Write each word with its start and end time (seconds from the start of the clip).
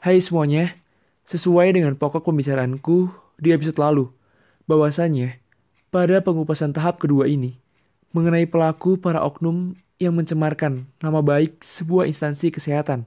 Hai 0.00 0.16
semuanya, 0.24 0.80
sesuai 1.28 1.76
dengan 1.76 1.92
pokok 1.92 2.24
pembicaraanku 2.24 3.12
di 3.36 3.52
episode 3.52 3.76
lalu, 3.76 4.08
bahwasanya 4.64 5.36
pada 5.92 6.24
pengupasan 6.24 6.72
tahap 6.72 7.04
kedua 7.04 7.28
ini, 7.28 7.60
mengenai 8.16 8.48
pelaku 8.48 8.96
para 8.96 9.20
oknum 9.20 9.76
yang 10.00 10.16
mencemarkan 10.16 10.88
nama 11.04 11.20
baik 11.20 11.60
sebuah 11.60 12.08
instansi 12.08 12.48
kesehatan 12.48 13.04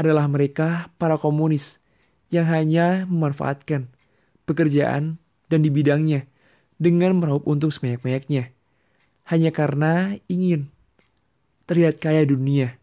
adalah 0.00 0.24
mereka 0.24 0.88
para 0.96 1.20
komunis 1.20 1.84
yang 2.32 2.48
hanya 2.48 3.04
memanfaatkan 3.04 3.92
pekerjaan 4.48 5.20
dan 5.52 5.60
di 5.60 5.68
bidangnya 5.68 6.24
dengan 6.80 7.20
meraup 7.20 7.44
untung 7.44 7.68
sebanyak-banyaknya 7.68 8.48
hanya 9.28 9.50
karena 9.52 10.16
ingin 10.32 10.72
terlihat 11.68 12.00
kaya 12.00 12.24
dunia 12.24 12.80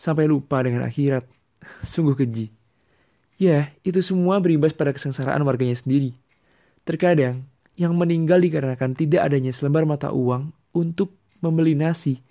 sampai 0.00 0.24
lupa 0.24 0.64
dengan 0.64 0.88
akhirat. 0.88 1.36
Sungguh 1.82 2.16
keji. 2.18 2.52
Ya, 3.36 3.72
itu 3.84 4.00
semua 4.00 4.40
berimbas 4.40 4.72
pada 4.72 4.96
kesengsaraan 4.96 5.44
warganya 5.44 5.76
sendiri. 5.76 6.16
Terkadang, 6.88 7.44
yang 7.76 7.92
meninggal 7.92 8.40
dikarenakan 8.40 8.96
tidak 8.96 9.28
adanya 9.28 9.52
selembar 9.52 9.84
mata 9.84 10.08
uang 10.08 10.56
untuk 10.72 11.12
membeli 11.44 11.76
nasi, 11.76 12.24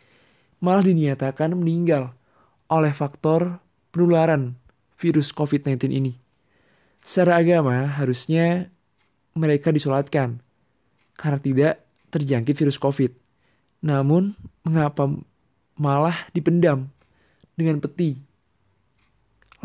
malah 0.58 0.82
dinyatakan 0.82 1.54
meninggal 1.54 2.18
oleh 2.66 2.90
faktor 2.90 3.62
penularan 3.94 4.58
virus 4.98 5.30
COVID-19 5.30 5.94
ini. 5.94 6.17
Secara 7.06 7.38
agama, 7.38 7.86
harusnya 7.86 8.73
mereka 9.38 9.70
disolatkan 9.70 10.42
karena 11.14 11.38
tidak 11.38 11.73
terjangkit 12.09 12.58
virus 12.58 12.81
COVID. 12.81 13.14
Namun, 13.86 14.34
mengapa 14.66 15.06
malah 15.78 16.26
dipendam 16.34 16.90
dengan 17.54 17.78
peti 17.78 18.17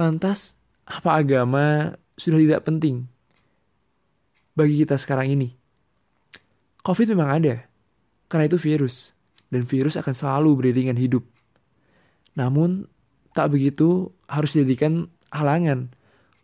Lantas, 0.01 0.57
apa 0.89 1.21
agama 1.21 1.93
sudah 2.17 2.41
tidak 2.41 2.65
penting 2.65 3.05
bagi 4.57 4.81
kita 4.81 4.97
sekarang 4.97 5.37
ini? 5.37 5.53
COVID 6.81 7.13
memang 7.13 7.29
ada, 7.37 7.69
karena 8.33 8.49
itu 8.49 8.57
virus, 8.57 9.13
dan 9.53 9.69
virus 9.69 10.01
akan 10.01 10.17
selalu 10.17 10.57
beriringan 10.57 10.97
hidup. 10.97 11.21
Namun, 12.33 12.89
tak 13.37 13.53
begitu 13.53 14.09
harus 14.25 14.57
dijadikan 14.57 15.13
halangan 15.29 15.93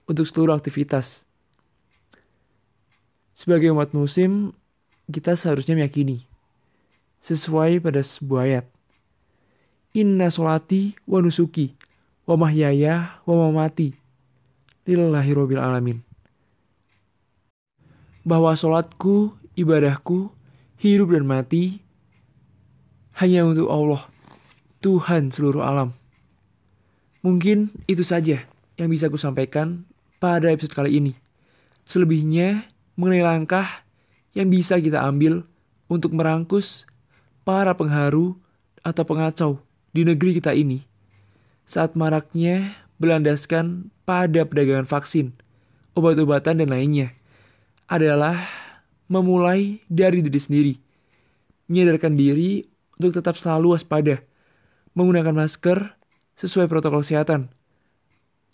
untuk 0.04 0.28
seluruh 0.28 0.52
aktivitas. 0.52 1.24
Sebagai 3.32 3.72
umat 3.72 3.96
muslim, 3.96 4.52
kita 5.08 5.32
seharusnya 5.32 5.80
meyakini 5.80 6.28
sesuai 7.24 7.80
pada 7.80 8.04
sebuah 8.04 8.42
ayat. 8.52 8.66
Inna 9.96 10.28
solati 10.28 10.92
wa 11.08 11.24
nusuki 11.24 11.72
wa 12.26 12.34
mahyaya 12.34 13.22
wa 13.22 13.46
mamati 13.46 13.94
lillahi 14.82 15.30
rabbil 15.32 15.62
alamin. 15.62 15.98
Bahwa 18.26 18.50
sholatku, 18.58 19.38
ibadahku, 19.54 20.34
hidup 20.82 21.14
dan 21.14 21.24
mati 21.30 21.78
hanya 23.22 23.46
untuk 23.46 23.70
Allah, 23.70 24.10
Tuhan 24.82 25.30
seluruh 25.30 25.62
alam. 25.62 25.94
Mungkin 27.22 27.70
itu 27.86 28.02
saja 28.02 28.42
yang 28.74 28.90
bisa 28.90 29.06
aku 29.06 29.18
sampaikan 29.18 29.86
pada 30.18 30.50
episode 30.50 30.74
kali 30.74 30.98
ini. 30.98 31.14
Selebihnya 31.86 32.66
mengenai 32.98 33.22
langkah 33.22 33.86
yang 34.34 34.50
bisa 34.50 34.78
kita 34.82 35.06
ambil 35.06 35.46
untuk 35.86 36.10
merangkus 36.14 36.86
para 37.46 37.78
pengharu 37.78 38.34
atau 38.82 39.02
pengacau 39.06 39.50
di 39.94 40.02
negeri 40.02 40.38
kita 40.38 40.50
ini 40.50 40.82
saat 41.66 41.98
maraknya 41.98 42.78
berlandaskan 43.02 43.90
pada 44.06 44.46
perdagangan 44.46 44.86
vaksin, 44.86 45.34
obat-obatan 45.98 46.62
dan 46.62 46.70
lainnya 46.70 47.12
adalah 47.90 48.46
memulai 49.10 49.82
dari 49.90 50.22
diri 50.22 50.40
sendiri, 50.40 50.74
menyadarkan 51.66 52.14
diri 52.14 52.66
untuk 52.96 53.18
tetap 53.18 53.34
selalu 53.34 53.74
waspada, 53.74 54.22
menggunakan 54.94 55.34
masker 55.34 55.98
sesuai 56.38 56.70
protokol 56.70 57.02
kesehatan, 57.02 57.50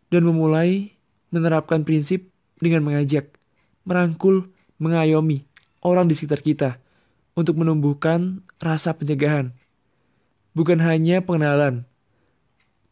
dan 0.08 0.22
memulai 0.24 0.96
menerapkan 1.32 1.84
prinsip 1.84 2.32
dengan 2.60 2.84
mengajak, 2.84 3.32
merangkul, 3.84 4.52
mengayomi 4.80 5.44
orang 5.84 6.08
di 6.08 6.14
sekitar 6.16 6.40
kita 6.40 6.70
untuk 7.32 7.60
menumbuhkan 7.60 8.44
rasa 8.60 8.92
pencegahan. 8.92 9.56
Bukan 10.52 10.84
hanya 10.84 11.24
pengenalan, 11.24 11.88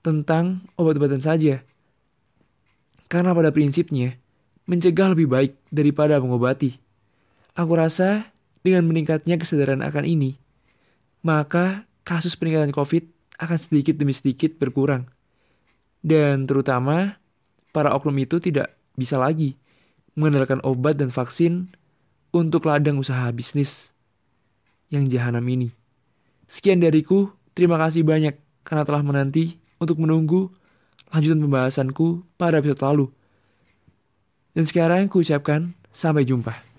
tentang 0.00 0.65
obat-obatan 0.77 1.21
saja. 1.21 1.65
Karena 3.11 3.34
pada 3.34 3.50
prinsipnya, 3.50 4.16
mencegah 4.71 5.12
lebih 5.12 5.27
baik 5.27 5.53
daripada 5.69 6.21
mengobati. 6.22 6.78
Aku 7.59 7.75
rasa 7.75 8.31
dengan 8.62 8.87
meningkatnya 8.87 9.34
kesadaran 9.41 9.83
akan 9.83 10.05
ini, 10.06 10.38
maka 11.27 11.84
kasus 12.06 12.38
peningkatan 12.38 12.71
COVID 12.71 13.05
akan 13.41 13.59
sedikit 13.59 13.99
demi 13.99 14.15
sedikit 14.15 14.55
berkurang. 14.56 15.11
Dan 16.00 16.47
terutama, 16.47 17.21
para 17.75 17.93
oknum 17.93 18.17
itu 18.22 18.38
tidak 18.38 18.72
bisa 18.97 19.21
lagi 19.21 19.56
mengandalkan 20.15 20.61
obat 20.62 20.97
dan 20.97 21.11
vaksin 21.11 21.72
untuk 22.31 22.69
ladang 22.69 23.00
usaha 23.00 23.27
bisnis 23.34 23.93
yang 24.91 25.06
jahanam 25.11 25.43
ini. 25.50 25.75
Sekian 26.50 26.82
dariku, 26.82 27.31
terima 27.55 27.78
kasih 27.78 28.03
banyak 28.03 28.38
karena 28.67 28.82
telah 28.87 29.03
menanti 29.03 29.59
untuk 29.81 29.97
menunggu 29.97 30.53
lanjutan 31.11 31.41
pembahasanku 31.41 32.23
pada 32.37 32.61
episode 32.61 32.85
lalu. 32.85 33.07
Dan 34.53 34.69
sekarang 34.69 35.09
ku 35.09 35.25
ucapkan 35.25 35.73
sampai 35.91 36.29
jumpa. 36.29 36.69